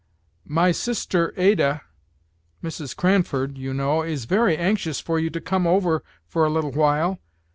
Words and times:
"My 0.47 0.71
sister 0.71 1.31
Ada 1.37 1.83
Mrs. 2.63 2.95
Cranford, 2.95 3.55
you 3.59 3.71
know 3.71 4.01
is 4.01 4.25
very 4.25 4.57
anxious 4.57 4.99
for 4.99 5.19
you 5.19 5.29
to 5.29 5.39
come 5.39 5.67
over 5.67 6.01
for 6.25 6.43
a 6.43 6.49
little 6.49 6.71
while. 6.71 7.19